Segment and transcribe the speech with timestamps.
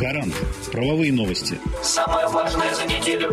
[0.00, 0.34] Гарант.
[0.72, 1.60] Правовые новости.
[1.82, 3.30] Самое важное за неделю.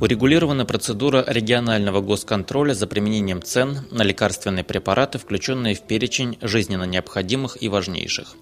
[0.00, 7.60] Урегулирована процедура регионального госконтроля за применением цен на лекарственные препараты, включенные в перечень жизненно необходимых
[7.60, 8.36] и важнейших.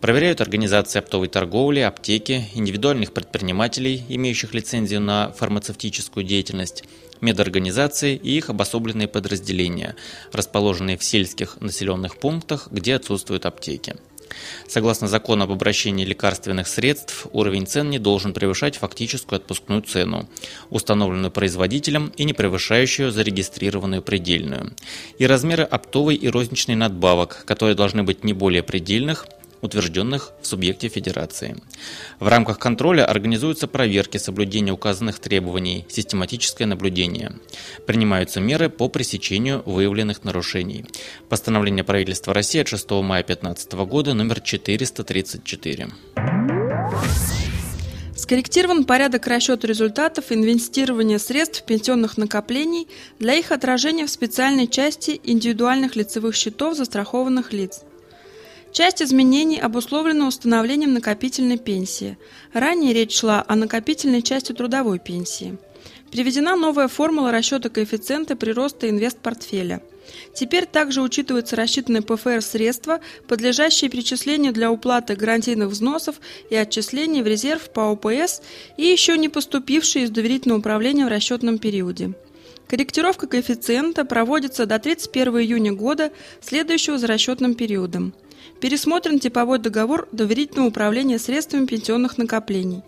[0.00, 6.84] Проверяют организации оптовой торговли, аптеки, индивидуальных предпринимателей, имеющих лицензию на фармацевтическую деятельность,
[7.20, 9.94] медорганизации и их обособленные подразделения,
[10.32, 13.96] расположенные в сельских населенных пунктах, где отсутствуют аптеки.
[14.68, 20.28] Согласно закону об обращении лекарственных средств, уровень цен не должен превышать фактическую отпускную цену,
[20.70, 24.74] установленную производителем и не превышающую зарегистрированную предельную,
[25.18, 29.26] и размеры оптовой и розничной надбавок, которые должны быть не более предельных–
[29.64, 31.56] утвержденных в субъекте федерации.
[32.20, 37.32] В рамках контроля организуются проверки соблюдения указанных требований, систематическое наблюдение.
[37.86, 40.84] Принимаются меры по пресечению выявленных нарушений.
[41.28, 45.88] Постановление правительства России от 6 мая 2015 года номер 434.
[48.16, 52.88] Скорректирован порядок расчета результатов инвестирования средств пенсионных накоплений
[53.18, 57.82] для их отражения в специальной части индивидуальных лицевых счетов застрахованных лиц.
[58.74, 62.18] Часть изменений обусловлена установлением накопительной пенсии.
[62.52, 65.56] Ранее речь шла о накопительной части трудовой пенсии.
[66.10, 69.80] Приведена новая формула расчета коэффициента прироста инвестпортфеля.
[70.34, 76.16] Теперь также учитываются рассчитанные ПФР средства, подлежащие перечислению для уплаты гарантийных взносов
[76.50, 78.42] и отчислений в резерв по ОПС
[78.76, 82.14] и еще не поступившие из доверительного управления в расчетном периоде.
[82.66, 88.14] Корректировка коэффициента проводится до 31 июня года, следующего за расчетным периодом.
[88.60, 92.82] Пересмотрен типовой договор доверительного управления средствами пенсионных накоплений.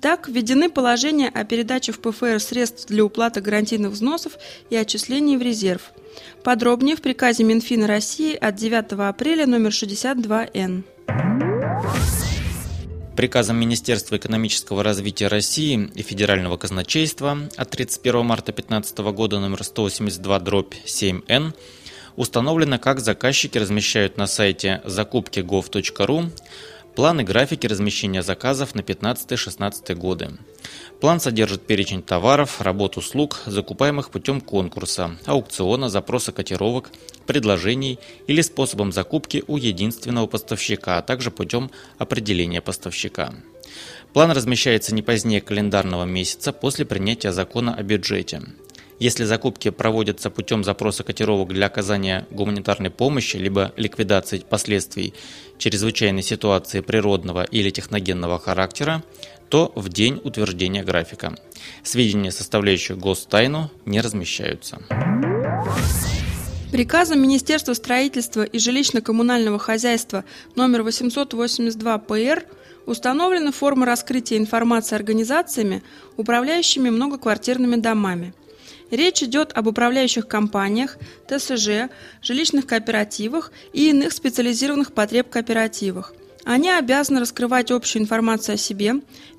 [0.00, 4.32] Так, введены положения о передаче в ПФР средств для уплаты гарантийных взносов
[4.70, 5.92] и отчислений в резерв.
[6.42, 10.84] Подробнее в приказе Минфина России от 9 апреля номер 62-Н.
[13.16, 20.38] Приказом Министерства экономического развития России и Федерального казначейства от 31 марта 2015 года номер 182
[20.40, 21.52] дробь 7Н
[22.16, 26.30] установлено, как заказчики размещают на сайте закупки.gov.ru
[26.94, 30.30] планы графики размещения заказов на 15-16 годы.
[31.00, 36.90] План содержит перечень товаров, работ, услуг, закупаемых путем конкурса, аукциона, запроса котировок,
[37.26, 43.32] предложений или способом закупки у единственного поставщика, а также путем определения поставщика.
[44.12, 48.42] План размещается не позднее календарного месяца после принятия закона о бюджете.
[49.00, 55.14] Если закупки проводятся путем запроса котировок для оказания гуманитарной помощи либо ликвидации последствий
[55.56, 59.02] чрезвычайной ситуации природного или техногенного характера,
[59.48, 61.34] то в день утверждения графика.
[61.82, 64.82] Сведения, составляющие гостайну, не размещаются.
[66.70, 72.44] Приказом Министерства строительства и жилищно-коммунального хозяйства номер 882 ПР
[72.84, 75.82] установлена форма раскрытия информации организациями,
[76.18, 78.34] управляющими многоквартирными домами–
[78.90, 81.90] Речь идет об управляющих компаниях, ТСЖ,
[82.22, 86.12] жилищных кооперативах и иных специализированных потреб-кооперативах.
[86.50, 88.94] Они обязаны раскрывать общую информацию о себе,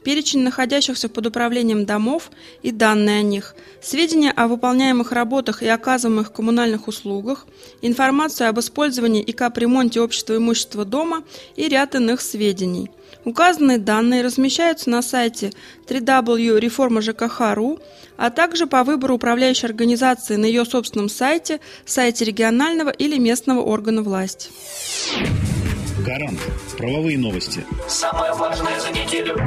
[0.05, 6.31] перечень находящихся под управлением домов и данные о них, сведения о выполняемых работах и оказываемых
[6.31, 7.47] коммунальных услугах,
[7.81, 11.25] информацию об использовании и капремонте общества имущества дома
[11.57, 12.89] и ряд иных сведений.
[13.25, 15.51] Указанные данные размещаются на сайте
[15.89, 17.81] www.reformajkh.ru,
[18.15, 24.01] а также по выбору управляющей организации на ее собственном сайте, сайте регионального или местного органа
[24.01, 24.49] власти.
[26.03, 26.39] Гарант.
[26.77, 27.65] Правовые новости.
[27.87, 29.37] Самое важное за неделю.